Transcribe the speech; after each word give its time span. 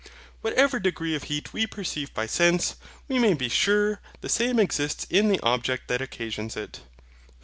Whatever 0.41 0.79
degree 0.79 1.13
of 1.13 1.25
heat 1.25 1.53
we 1.53 1.67
perceive 1.67 2.11
by 2.15 2.25
sense, 2.25 2.75
we 3.07 3.19
may 3.19 3.35
be 3.35 3.49
sure 3.49 4.01
the 4.21 4.29
same 4.29 4.57
exists 4.57 5.05
in 5.11 5.27
the 5.29 5.39
object 5.41 5.87
that 5.89 6.01
occasions 6.01 6.57
it. 6.57 6.79